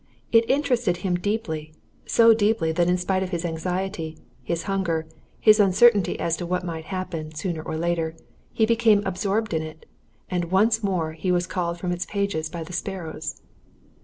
[0.31, 1.73] It interested him deeply
[2.07, 5.05] so deeply that in spite of his anxiety, his hunger,
[5.39, 8.15] his uncertainty as to what might happen, sooner or later,
[8.51, 9.85] he became absorbed in it.
[10.27, 13.43] And once more he was called from its pages by the sparrows.